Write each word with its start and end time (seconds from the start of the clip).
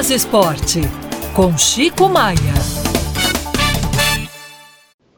Minas 0.00 0.10
Esporte, 0.12 0.80
com 1.36 1.58
Chico 1.58 2.08
Maia. 2.08 2.54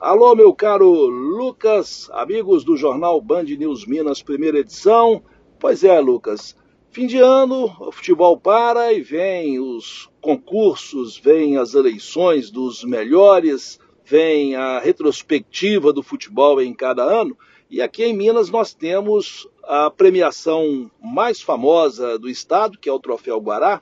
Alô, 0.00 0.34
meu 0.34 0.52
caro 0.52 0.90
Lucas, 1.06 2.10
amigos 2.12 2.64
do 2.64 2.76
jornal 2.76 3.20
Band 3.20 3.44
News 3.44 3.86
Minas, 3.86 4.22
primeira 4.22 4.58
edição. 4.58 5.22
Pois 5.60 5.84
é, 5.84 6.00
Lucas, 6.00 6.56
fim 6.90 7.06
de 7.06 7.18
ano, 7.18 7.66
o 7.78 7.92
futebol 7.92 8.36
para 8.36 8.92
e 8.92 9.00
vem 9.00 9.60
os 9.60 10.10
concursos, 10.20 11.16
vem 11.16 11.58
as 11.58 11.74
eleições 11.74 12.50
dos 12.50 12.82
melhores, 12.82 13.78
vem 14.04 14.56
a 14.56 14.80
retrospectiva 14.80 15.92
do 15.92 16.02
futebol 16.02 16.60
em 16.60 16.74
cada 16.74 17.04
ano. 17.04 17.38
E 17.70 17.80
aqui 17.80 18.02
em 18.02 18.16
Minas 18.16 18.50
nós 18.50 18.74
temos 18.74 19.48
a 19.62 19.88
premiação 19.88 20.90
mais 21.00 21.40
famosa 21.40 22.18
do 22.18 22.28
estado, 22.28 22.76
que 22.76 22.88
é 22.88 22.92
o 22.92 22.98
Troféu 22.98 23.40
Guará, 23.40 23.80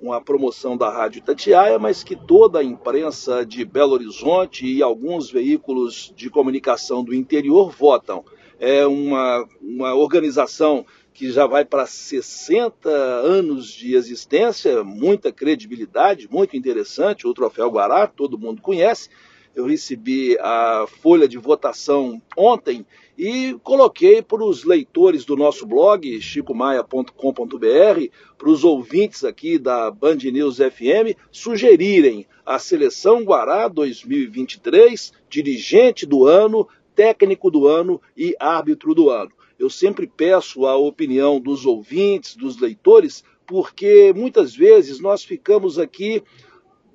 uma 0.00 0.20
promoção 0.20 0.76
da 0.76 0.90
Rádio 0.90 1.18
Itatiaia, 1.18 1.78
mas 1.78 2.02
que 2.02 2.16
toda 2.16 2.60
a 2.60 2.64
imprensa 2.64 3.44
de 3.44 3.64
Belo 3.64 3.92
Horizonte 3.92 4.66
e 4.66 4.82
alguns 4.82 5.30
veículos 5.30 6.12
de 6.16 6.30
comunicação 6.30 7.04
do 7.04 7.14
interior 7.14 7.70
votam. 7.70 8.24
É 8.58 8.86
uma, 8.86 9.46
uma 9.60 9.94
organização 9.94 10.84
que 11.12 11.30
já 11.30 11.46
vai 11.46 11.64
para 11.64 11.86
60 11.86 12.88
anos 12.88 13.66
de 13.72 13.94
existência, 13.94 14.82
muita 14.82 15.30
credibilidade, 15.30 16.28
muito 16.30 16.56
interessante. 16.56 17.26
O 17.26 17.34
Troféu 17.34 17.70
Guará, 17.70 18.06
todo 18.06 18.38
mundo 18.38 18.62
conhece. 18.62 19.10
Eu 19.54 19.66
recebi 19.66 20.38
a 20.38 20.86
folha 21.02 21.26
de 21.26 21.36
votação 21.36 22.22
ontem 22.36 22.86
e 23.18 23.56
coloquei 23.64 24.22
para 24.22 24.44
os 24.44 24.64
leitores 24.64 25.24
do 25.24 25.36
nosso 25.36 25.66
blog, 25.66 26.20
chicomaia.com.br, 26.20 28.08
para 28.38 28.48
os 28.48 28.64
ouvintes 28.64 29.24
aqui 29.24 29.58
da 29.58 29.90
Band 29.90 30.16
News 30.16 30.58
FM, 30.58 31.18
sugerirem 31.30 32.26
a 32.46 32.58
Seleção 32.58 33.22
Guará 33.24 33.66
2023, 33.66 35.12
dirigente 35.28 36.06
do 36.06 36.26
ano, 36.26 36.66
técnico 36.94 37.50
do 37.50 37.66
ano 37.66 38.00
e 38.16 38.34
árbitro 38.38 38.94
do 38.94 39.10
ano. 39.10 39.32
Eu 39.58 39.68
sempre 39.68 40.06
peço 40.06 40.64
a 40.64 40.76
opinião 40.76 41.40
dos 41.40 41.66
ouvintes, 41.66 42.36
dos 42.36 42.58
leitores, 42.58 43.24
porque 43.46 44.12
muitas 44.14 44.54
vezes 44.54 45.00
nós 45.00 45.24
ficamos 45.24 45.78
aqui 45.78 46.22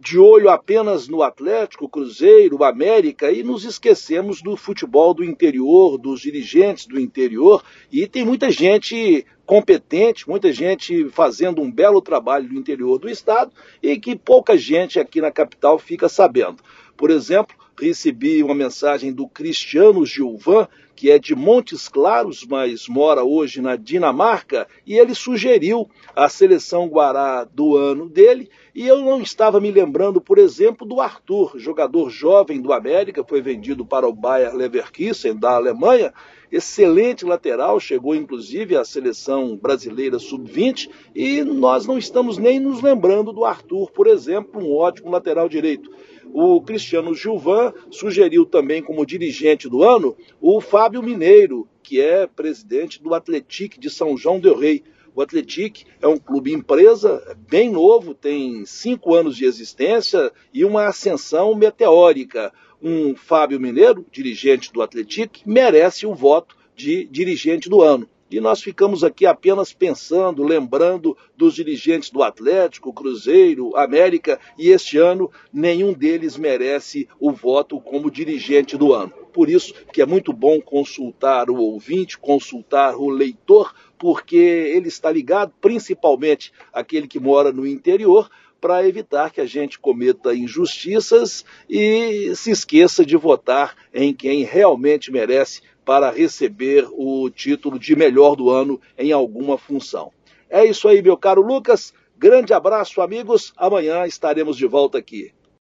de 0.06 0.20
olho 0.20 0.50
apenas 0.50 1.08
no 1.08 1.24
Atlético, 1.24 1.90
Cruzeiro, 1.90 2.64
América 2.64 3.32
e 3.32 3.42
nos 3.42 3.66
esquecemos 3.66 4.40
do 4.40 4.56
futebol 4.56 5.16
do 5.16 5.24
interior, 5.24 5.98
dos 5.98 6.22
dirigentes 6.22 6.86
do 6.86 7.00
interior. 7.00 7.64
E 7.92 8.06
tem 8.06 8.24
muita 8.24 8.52
gente 8.52 9.26
competente, 9.48 10.30
muita 10.30 10.54
gente 10.54 11.10
fazendo 11.10 11.60
um 11.60 11.72
belo 11.72 12.04
trabalho 12.04 12.48
no 12.48 12.60
interior 12.60 13.00
do 13.00 13.10
estado 13.10 13.52
e 13.82 13.98
que 14.00 14.16
pouca 14.16 14.56
gente 14.56 15.00
aqui 15.00 15.20
na 15.20 15.32
capital 15.32 15.80
fica 15.80 16.08
sabendo. 16.08 16.58
Por 16.96 17.10
exemplo, 17.10 17.56
recebi 17.78 18.42
uma 18.44 18.56
mensagem 18.56 19.12
do 19.12 19.28
Cristiano 19.28 20.06
Gilvan, 20.06 20.68
que 20.96 21.12
é 21.12 21.20
de 21.20 21.36
Montes 21.36 21.90
Claros, 21.90 22.46
mas 22.50 22.88
mora 22.88 23.24
hoje 23.24 23.62
na 23.62 23.76
Dinamarca, 23.76 24.66
e 24.88 24.98
ele 24.98 25.14
sugeriu 25.14 25.90
a 26.16 26.30
seleção 26.30 26.88
Guará 26.88 27.44
do 27.44 27.76
ano 27.76 28.08
dele. 28.08 28.50
E 28.74 28.88
eu 28.88 29.02
não 29.02 29.22
estava 29.22 29.60
me 29.60 29.72
lembrando, 29.72 30.22
por 30.22 30.38
exemplo, 30.38 30.88
do 30.88 31.02
Arthur, 31.02 31.54
jogador 31.58 32.10
jovem 32.10 32.62
do 32.62 32.72
América, 32.72 33.26
foi 33.28 33.42
vendido 33.42 33.86
para 33.86 34.08
o 34.08 34.14
Bayer 34.14 34.56
Leverkusen 34.56 35.36
da 35.36 35.56
Alemanha, 35.56 36.14
excelente 36.52 37.26
lateral, 37.26 37.80
chegou 37.80 38.16
inclusive 38.16 38.78
à 38.78 38.86
seleção 38.86 39.58
brasileira 39.58 40.18
sub-20 40.18 40.90
e 41.14 41.44
nós 41.44 41.86
não 41.86 41.98
estamos 41.98 42.38
nem 42.38 42.60
nos 42.60 42.82
lembrando 42.82 43.34
do 43.34 43.44
Arthur, 43.44 43.92
por 43.92 44.08
exemplo, 44.08 44.62
um 44.62 44.74
ótimo 44.74 45.12
lateral 45.12 45.50
direito. 45.50 45.92
O 46.38 46.60
Cristiano 46.60 47.16
Gilvan 47.16 47.74
sugeriu 47.90 48.46
também 48.46 48.84
como 48.84 49.06
dirigente 49.06 49.70
do 49.70 49.84
ano 49.84 50.18
o 50.42 50.60
Fábio 50.60 51.02
Mineiro, 51.02 51.66
que 51.82 52.02
é 52.02 52.28
presidente 52.28 53.02
do 53.02 53.14
Atlético 53.14 53.80
de 53.80 53.90
São 53.90 54.18
João 54.18 54.38
del 54.38 54.58
Rei. 54.58 54.84
O 55.16 55.22
Atlético 55.22 55.90
é 56.02 56.06
um 56.06 56.18
clube 56.18 56.52
empresa 56.52 57.38
bem 57.50 57.72
novo, 57.72 58.14
tem 58.14 58.66
cinco 58.66 59.16
anos 59.16 59.38
de 59.38 59.46
existência 59.46 60.30
e 60.54 60.66
uma 60.66 60.88
ascensão 60.88 61.56
meteórica. 61.56 62.52
Um 62.82 63.16
Fábio 63.16 63.58
Mineiro, 63.58 64.06
dirigente 64.12 64.74
do 64.74 64.82
Atlético, 64.82 65.40
merece 65.46 66.06
o 66.06 66.14
voto 66.14 66.58
de 66.76 67.06
dirigente 67.06 67.70
do 67.70 67.82
ano. 67.82 68.10
E 68.36 68.42
nós 68.42 68.62
ficamos 68.62 69.02
aqui 69.02 69.26
apenas 69.26 69.72
pensando, 69.72 70.44
lembrando 70.44 71.18
dos 71.38 71.56
dirigentes 71.56 72.10
do 72.10 72.22
Atlético, 72.22 72.92
Cruzeiro, 72.92 73.74
América, 73.78 74.38
e 74.60 74.72
este 74.72 74.98
ano 74.98 75.32
nenhum 75.54 75.94
deles 75.94 76.36
merece 76.36 77.08
o 77.18 77.32
voto 77.32 77.80
como 77.80 78.12
dirigente 78.12 78.76
do 78.76 78.92
ano. 78.92 79.14
Por 79.32 79.50
isso 79.50 79.74
que 79.94 80.02
é 80.02 80.06
muito 80.06 80.34
bom 80.34 80.60
consultar 80.60 81.50
o 81.50 81.56
ouvinte, 81.56 82.18
consultar 82.18 82.98
o 82.98 83.08
leitor, 83.10 83.74
porque 83.98 84.36
ele 84.36 84.90
está 84.90 85.10
ligado, 85.10 85.54
principalmente 85.62 86.52
aquele 86.74 87.08
que 87.08 87.22
mora 87.22 87.54
no 87.54 87.66
interior, 87.66 88.30
para 88.60 88.86
evitar 88.86 89.32
que 89.32 89.40
a 89.40 89.46
gente 89.46 89.80
cometa 89.80 90.36
injustiças 90.36 91.46
e 91.70 92.36
se 92.36 92.52
esqueça 92.52 93.06
de 93.06 93.16
votar 93.16 93.76
em 93.94 94.14
quem 94.14 94.44
realmente 94.44 95.10
merece 95.10 95.62
para 95.86 96.10
receber 96.10 96.88
o 96.92 97.30
título 97.30 97.78
de 97.78 97.96
melhor 97.96 98.36
do 98.36 98.50
ano 98.50 98.82
em 98.98 99.12
alguma 99.12 99.58
função. 99.58 100.12
É 100.50 100.66
isso 100.66 100.88
aí, 100.88 101.02
meu 101.02 101.16
caro 101.16 101.42
Lucas. 101.42 101.94
Grande 102.18 102.54
abraço, 102.54 103.02
amigos. 103.02 103.54
Amanhã 103.56 104.08
estaremos 104.08 104.58
de 104.58 104.66
volta 104.66 104.98
aqui. 104.98 105.35